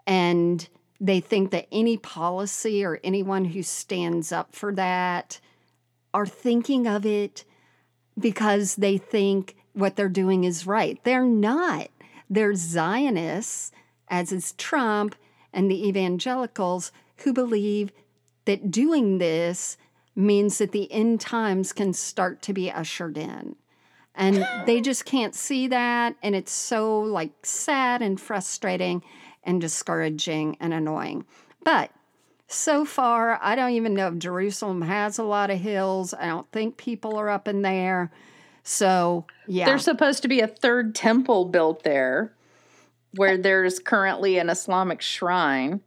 [0.06, 0.68] And
[1.00, 5.40] they think that any policy or anyone who stands up for that
[6.14, 7.44] are thinking of it
[8.20, 11.02] because they think what they're doing is right.
[11.04, 11.90] They're not.
[12.30, 13.72] They're Zionists,
[14.10, 15.16] as is Trump
[15.52, 17.92] and the evangelicals, who believe
[18.46, 19.78] that doing this
[20.16, 23.56] means that the end times can start to be ushered in.
[24.14, 26.16] And they just can't see that.
[26.22, 29.04] And it's so like sad and frustrating
[29.44, 31.26] and discouraging and annoying.
[31.64, 31.92] But
[32.48, 36.14] so far, I don't even know if Jerusalem has a lot of hills.
[36.14, 38.12] I don't think people are up in there.
[38.64, 39.66] So, yeah.
[39.66, 42.34] There's supposed to be a third temple built there
[43.16, 45.82] where there's currently an Islamic shrine.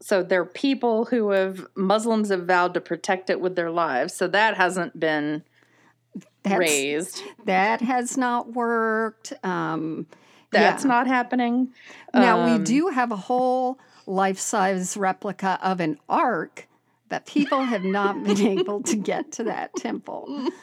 [0.00, 4.14] So there are people who have, Muslims have vowed to protect it with their lives.
[4.14, 5.44] So that hasn't been
[6.42, 7.22] That's- raised.
[7.44, 9.32] That has not worked.
[9.44, 10.06] Um,
[10.52, 10.88] That's yeah.
[10.88, 11.72] not happening.
[12.14, 16.68] Now, we Um, do have a whole life size replica of an ark,
[17.08, 20.48] but people have not been able to get to that temple.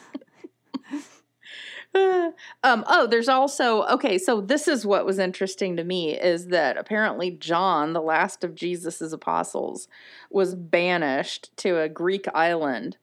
[2.64, 4.18] um, oh, there's also okay.
[4.20, 8.54] So this is what was interesting to me is that apparently John, the last of
[8.54, 9.88] Jesus's apostles,
[10.30, 12.98] was banished to a Greek island.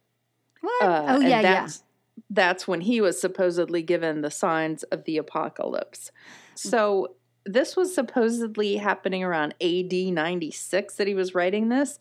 [0.61, 0.83] What?
[0.83, 1.43] Uh, oh, yeah, yeah.
[1.43, 1.83] that's,
[2.31, 6.13] That's when he was supposedly given the signs of the apocalypse.
[6.57, 6.69] Mm-hmm.
[6.69, 11.99] So this was supposedly happening around AD 96 that he was writing this.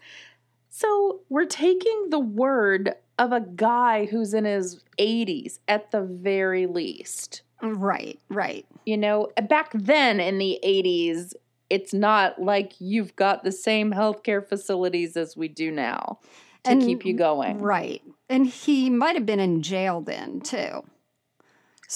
[0.70, 6.66] So we're taking the word of a guy who's in his 80s at the very
[6.66, 7.44] least.
[7.62, 8.66] Right, right.
[8.86, 11.34] You know, back then in the 80s,
[11.70, 16.20] it's not like you've got the same healthcare facilities as we do now
[16.66, 17.60] to And- keep you going.
[17.60, 18.02] Right.
[18.30, 20.84] And he might have been in jail then, too.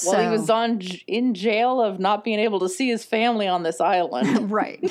[0.05, 3.63] Well, he was on in jail of not being able to see his family on
[3.63, 4.51] this island.
[4.51, 4.83] right.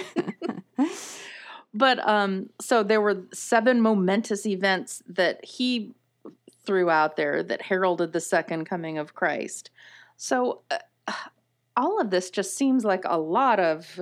[1.75, 5.95] But um, so there were seven momentous events that he
[6.65, 9.71] threw out there that heralded the second coming of Christ.
[10.17, 11.13] So uh,
[11.77, 14.01] all of this just seems like a lot of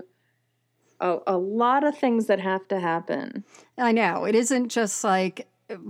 [1.00, 3.44] a, a lot of things that have to happen.
[3.76, 4.24] I know.
[4.24, 5.46] It isn't just like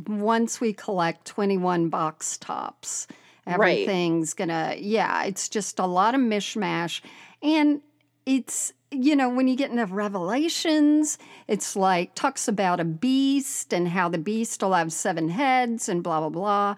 [0.06, 3.06] once we collect 21 box tops,
[3.46, 3.54] Right.
[3.54, 7.00] everything's gonna, yeah, it's just a lot of mishmash.
[7.42, 7.80] And
[8.24, 11.16] it's, you know, when you get into Revelations,
[11.46, 16.02] it's like talks about a beast and how the beast will have seven heads and
[16.02, 16.74] blah, blah, blah.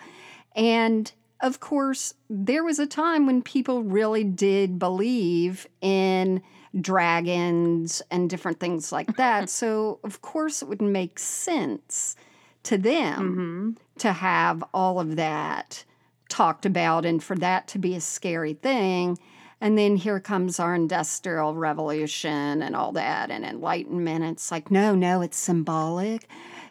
[0.54, 1.10] And
[1.40, 6.42] of course, there was a time when people really did believe in
[6.78, 9.48] dragons and different things like that.
[9.60, 12.16] so, of course, it would make sense
[12.64, 13.70] to them Mm-hmm.
[14.00, 15.84] to have all of that
[16.28, 19.18] talked about and for that to be a scary thing.
[19.60, 24.24] And then here comes our industrial revolution and all that and enlightenment.
[24.24, 26.28] It's like, no, no, it's symbolic.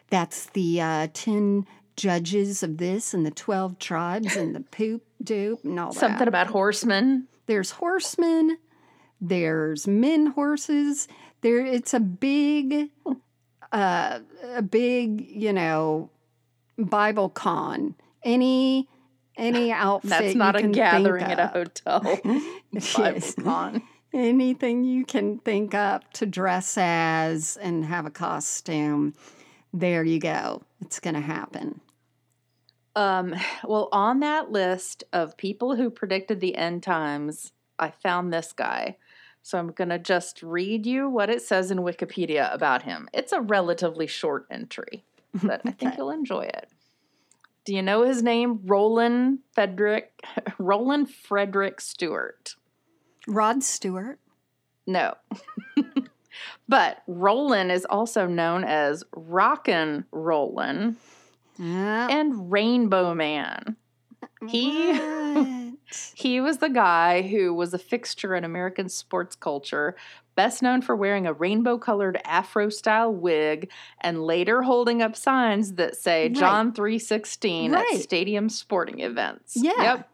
[0.08, 5.64] That's the uh, 10 judges of this and the 12 tribes and the poop dupe
[5.64, 5.98] and all that.
[5.98, 7.26] Something about horsemen.
[7.46, 8.58] There's horsemen,
[9.20, 11.08] there's men horses.
[11.40, 12.90] There it's a big
[13.72, 14.20] uh
[14.54, 16.10] a big, you know,
[16.78, 17.94] Bible con.
[18.22, 18.88] Any
[19.38, 22.20] any outfit That's not a gathering at a hotel.
[22.70, 23.34] Yes.
[24.12, 29.14] Anything you can think up to dress as and have a costume.
[29.72, 30.62] There you go.
[30.80, 31.80] It's going to happen.
[32.96, 33.34] Um,
[33.64, 38.96] well, on that list of people who predicted the end times, I found this guy.
[39.42, 43.08] So I'm going to just read you what it says in Wikipedia about him.
[43.12, 45.04] It's a relatively short entry,
[45.42, 45.94] but I think Okay.
[45.98, 46.68] you'll enjoy it.
[47.68, 48.60] Do you know his name?
[48.64, 50.22] Roland Frederick
[50.58, 52.54] Roland Frederick Stewart.
[53.26, 54.18] Rod Stewart.
[54.86, 55.12] No.
[56.68, 60.96] but Roland is also known as Rockin' Roland
[61.58, 62.08] Yeah.
[62.10, 63.76] and Rainbow Man.
[64.48, 65.74] he-
[66.14, 69.94] He was the guy who was a fixture in American sports culture,
[70.38, 73.68] best known for wearing a rainbow colored afro style wig
[74.00, 76.32] and later holding up signs that say Right.
[76.32, 77.84] John 316 Right.
[77.94, 79.54] at stadium sporting events.
[79.56, 79.82] Yeah.
[79.82, 80.08] Yep.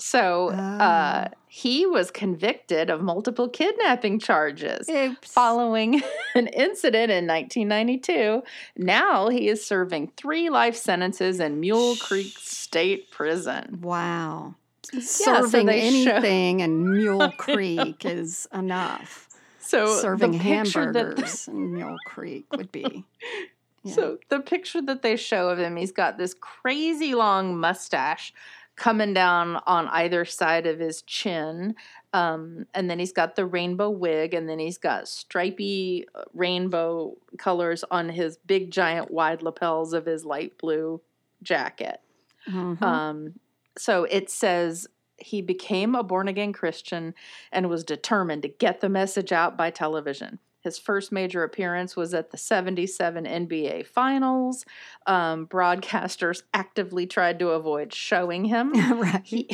[0.00, 1.34] So uh, Oh.
[1.48, 4.88] he was convicted of multiple kidnapping charges.
[4.88, 5.32] Oops.
[5.32, 6.02] Following
[6.34, 8.42] an incident in 1992,
[8.76, 13.80] now he is serving three life sentences in Mule Creek State Prison.
[13.82, 14.54] Wow.
[14.92, 19.27] so Serving they show- anything in Mule Creek is enough.
[19.68, 23.04] So Serving the picture that hamburgers in Mule Creek would be.
[23.82, 23.94] yeah.
[23.94, 28.32] so the picture that they show of him, he's got this crazy long mustache
[28.76, 31.74] coming down on either side of his chin.
[32.14, 37.18] Um, and then he's got the rainbow wig, and then he's got stripy uh, rainbow
[37.36, 41.02] colors on his big giant wide lapels of his light blue
[41.42, 42.00] jacket.
[42.48, 42.80] Mhm.
[42.80, 43.34] Um,
[43.76, 44.88] so it says
[45.18, 47.14] he became a born again Christian
[47.52, 50.38] and was determined to get the message out by television.
[50.60, 54.64] His first major appearance was at the 77 NBA Finals.
[55.06, 58.72] Um, broadcasters actively tried to avoid showing him.
[59.00, 59.22] right.
[59.24, 59.48] He,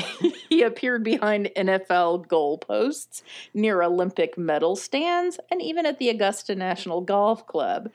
[0.49, 7.03] he appeared behind NFL goalposts, near Olympic medal stands, and even at the Augusta National
[7.03, 7.91] Golf Club.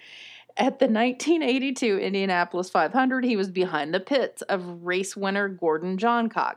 [0.55, 6.55] At the 1982 Indianapolis 500, he was behind the pits of race winner Gordon Johncock.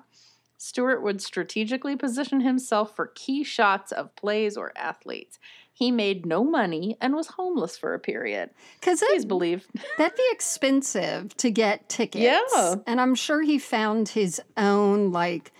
[0.62, 5.40] Stewart would strategically position himself for key shots of plays or athletes.
[5.72, 8.50] He made no money and was homeless for a period.
[8.78, 9.66] Because He's believed
[9.98, 12.22] that'd be expensive to get tickets.
[12.54, 12.76] Yeah.
[12.86, 15.50] And I'm sure he found his own like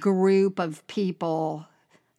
[0.00, 1.68] group of people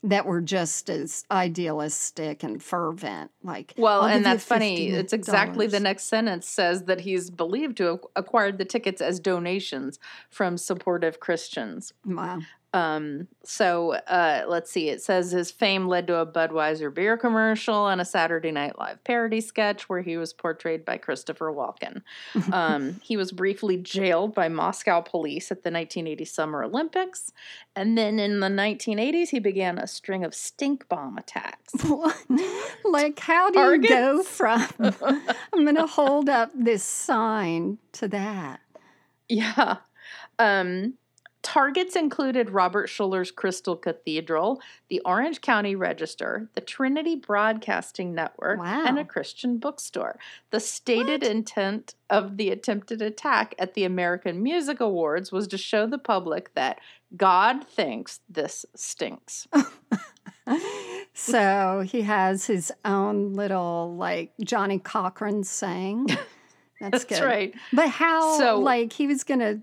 [0.04, 3.32] that were just as idealistic and fervent.
[3.44, 4.90] Like, Well, and that's funny.
[4.90, 9.20] It's exactly the next sentence says that he's believed to have acquired the tickets as
[9.20, 10.00] donations
[10.30, 11.94] from supportive Christians.
[12.06, 12.40] Wow.
[12.74, 14.88] Um, so uh, let's see.
[14.88, 19.04] It says his fame led to a Budweiser beer commercial and a Saturday Night Live
[19.04, 22.02] parody sketch where he was portrayed by Christopher Walken.
[22.52, 27.32] Um, he was briefly jailed by Moscow police at the 1980 Summer Olympics,
[27.76, 31.74] and then in the 1980s he began a string of stink bomb attacks.
[32.84, 34.68] like, how do you go from
[35.54, 38.60] I'm going to hold up this sign to that?
[39.30, 39.78] Yeah.
[40.40, 40.96] Um,
[41.44, 49.00] targets included Robert Schuller's Crystal Cathedral, the Orange County Register, the Trinity Broadcasting Network, and
[49.00, 50.18] a Christian bookstore.
[50.52, 51.32] The stated What?
[51.32, 56.54] intent of the attempted attack at the American Music Awards was to show the public
[56.56, 56.80] that
[57.18, 59.48] God thinks this stinks.
[61.14, 66.08] so he has his own little like Johnnie Cochran saying.
[66.80, 67.24] That's, That's good.
[67.26, 67.54] right.
[67.74, 69.62] But how So- like he was gonna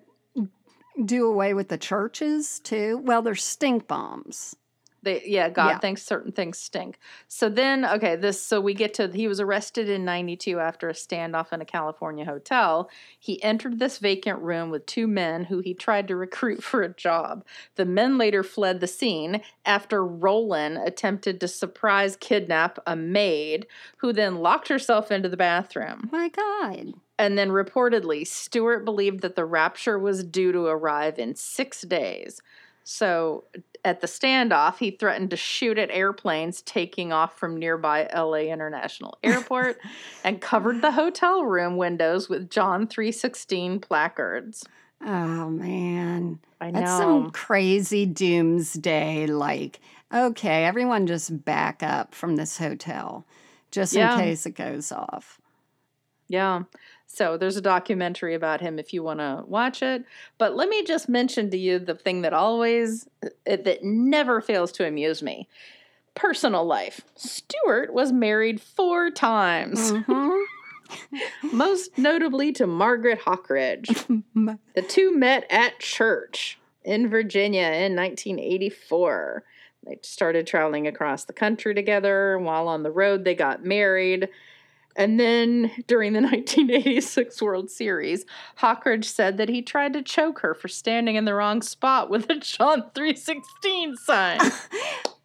[1.06, 2.98] do away with the churches too?
[3.04, 4.56] Well, there's stink bombs.
[5.02, 5.78] They, yeah, God Yeah.
[5.78, 6.98] thinks certain things stink.
[7.28, 10.92] So then, okay, this, so we get to, he was arrested in 92 after a
[10.92, 12.90] standoff in a California hotel.
[13.18, 16.94] He entered this vacant room with two men who he tried to recruit for a
[16.94, 17.44] job.
[17.76, 23.66] The men later fled the scene after Roland attempted to surprise kidnap a maid
[23.98, 26.08] who then locked herself into the bathroom.
[26.10, 26.94] My God.
[27.18, 32.40] And then reportedly, Stewart believed that the rapture was due to arrive in six days.
[32.90, 33.44] So
[33.84, 39.18] at the standoff, he threatened to shoot at airplanes taking off from nearby LA International
[39.22, 39.78] Airport
[40.24, 44.64] and covered the hotel room windows with John 316 placards.
[45.02, 46.38] Oh man.
[46.62, 46.80] I know.
[46.80, 49.80] That's some crazy doomsday like
[50.12, 53.26] okay, everyone just back up from this hotel
[53.70, 54.14] just Yeah.
[54.14, 55.38] in case it goes off.
[56.26, 56.62] Yeah.
[57.10, 60.04] So there's a documentary about him if you want to watch it.
[60.36, 63.08] But let me just mention to you the thing that always,
[63.46, 65.48] that never fails to amuse me
[66.14, 67.00] personal life.
[67.14, 70.44] Stewart was married four times, Mhm.
[71.52, 73.88] most notably to Margaret Hawkridge.
[74.36, 79.44] M- The two met at church in Virginia in 1984.
[79.86, 82.38] They started traveling across the country together.
[82.38, 84.28] While on the road, they got married.
[84.98, 88.26] And then during the 1986 World Series,
[88.58, 92.28] Hawkridge said that he tried to choke her for standing in the wrong spot with
[92.28, 94.40] a John 316 sign.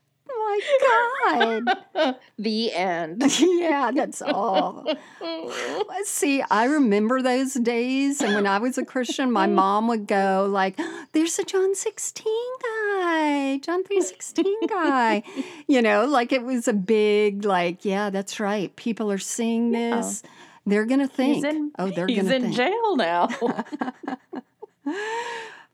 [0.45, 1.63] Oh my
[1.95, 2.17] god.
[2.39, 3.23] the end.
[3.39, 4.85] yeah, that's all.
[6.03, 10.47] See, I remember those days, and when I was a Christian, my mom would go
[10.49, 10.79] like,
[11.13, 12.25] "There's a John 16
[12.61, 15.23] guy, John 316 guy,"
[15.67, 18.75] you know, like it was a big, like, yeah, that's right.
[18.75, 20.23] People are seeing this.
[20.65, 23.29] They're gonna think, in, oh, they're he's gonna in think, jail now.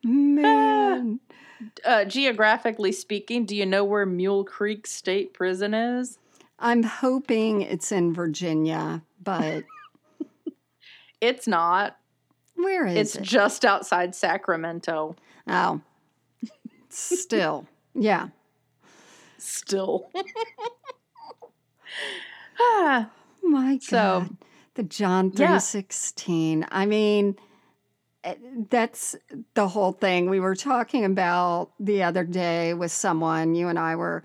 [0.03, 1.19] man.
[1.21, 1.28] Ah.
[1.85, 6.17] Uh, geographically speaking, do you know where Mule Creek State Prison is?
[6.59, 9.63] I'm hoping it's in Virginia, but
[11.21, 11.97] It's not.
[12.55, 13.21] where is It's it?
[13.21, 15.15] It's just outside Sacramento.
[15.47, 15.81] oh,
[16.89, 18.27] still, yeah.
[19.37, 20.09] Still.
[22.59, 23.09] ah,
[23.43, 23.83] My God.
[23.83, 24.35] So-
[24.75, 25.59] the John Yeah.
[25.59, 26.65] 316.
[26.71, 27.35] I mean,
[28.69, 29.15] that's
[29.53, 33.95] the whole thing we were talking about the other day with someone, you and I
[33.95, 34.23] were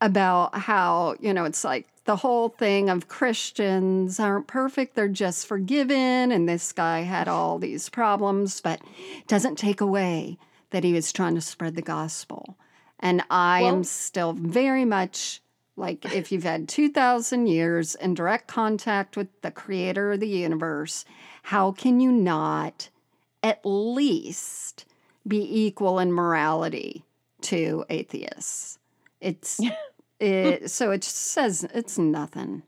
[0.00, 5.46] about how, you know, it's like the whole thing of Christians aren't perfect, they're just
[5.46, 6.30] forgiven.
[6.30, 8.80] And this guy had all these problems, but
[9.18, 10.38] it doesn't take away
[10.70, 12.56] that he was trying to spread the gospel.
[13.00, 15.42] And I am still very much
[15.76, 21.04] like if you've had 2,000 years in direct contact with the creator of the universe,
[21.44, 22.88] how can you not
[23.42, 24.86] at least
[25.26, 27.04] be equal in morality
[27.42, 28.78] to atheists?
[29.20, 29.60] It's
[30.20, 32.62] it, so it says it's nothing.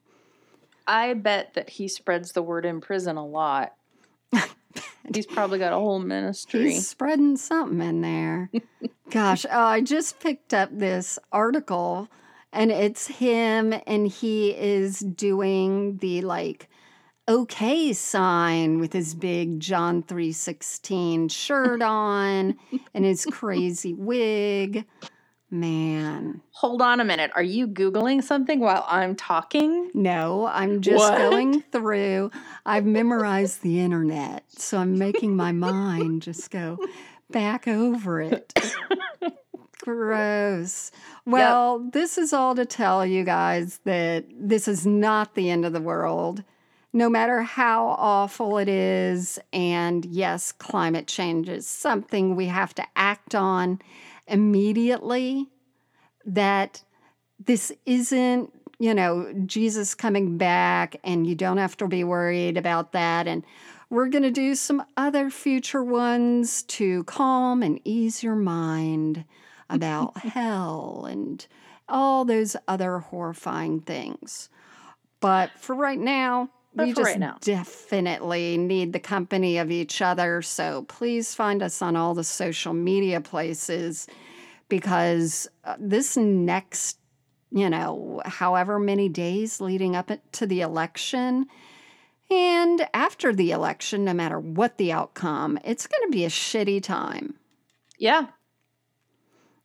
[0.86, 3.74] I bet that he spreads the word in prison a lot.
[5.14, 6.72] He's probably got a whole ministry.
[6.72, 8.50] He's spreading something in there.
[9.10, 12.08] Gosh, oh, I just picked up this article
[12.52, 16.68] and it's him and he is doing the like
[17.28, 22.56] okay sign with his big John 316 shirt on
[22.94, 24.86] and his crazy wig.
[25.50, 26.42] Man.
[26.50, 27.30] Hold on a minute.
[27.34, 29.90] Are you Googling something while I'm talking?
[29.94, 31.16] No, I'm just What?
[31.16, 32.30] going through.
[32.66, 36.78] I've memorized the internet, so I'm making my mind just go
[37.30, 38.52] back over it.
[39.80, 40.90] Gross.
[41.24, 45.72] Well, this is all to tell you guys that this is not the end of
[45.72, 46.42] the world.
[46.92, 52.84] No matter how awful it is, and yes, climate change is something we have to
[52.96, 53.80] act on
[54.26, 55.48] immediately,
[56.24, 56.82] that
[57.44, 62.92] this isn't, you know, Jesus coming back and you don't have to be worried about
[62.92, 63.28] that.
[63.28, 63.44] And
[63.90, 69.24] we're going to do some other future ones to calm and ease your mind
[69.70, 71.46] about hell and
[71.88, 74.48] all those other horrifying things.
[75.20, 77.36] But for right now, But we just right now.
[77.40, 80.42] definitely need the company of each other.
[80.42, 84.06] So please find us on all the social media places
[84.68, 86.98] because uh, this next,
[87.50, 91.46] you know, however many days leading up to the election
[92.30, 96.82] and after the election, no matter what the outcome, it's going to be a shitty
[96.82, 97.36] time.
[97.98, 98.26] Yeah,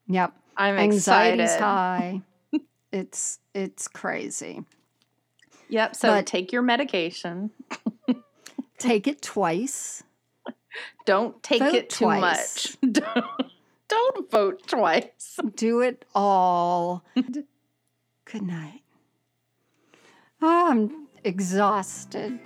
[0.07, 0.33] Yep.
[0.57, 1.59] I'm Anxiety's excited.
[1.61, 2.21] high.
[2.91, 4.63] It's it's crazy.
[5.69, 5.95] Yep.
[5.95, 7.49] So But- take your medication.
[8.77, 10.03] Take it twice.
[11.05, 12.77] Don't take Vote it too twice.
[12.81, 12.91] much.
[12.91, 13.25] Don't,
[13.87, 15.39] don't vote twice.
[15.55, 17.03] Do it all.
[17.15, 18.81] Good night.
[20.41, 22.39] Oh, I'm exhausted.